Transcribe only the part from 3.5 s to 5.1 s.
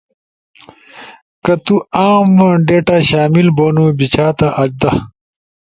بونو بیچھاتا، آج دا